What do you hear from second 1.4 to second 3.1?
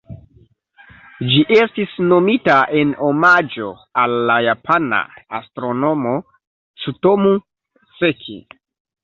estis nomita en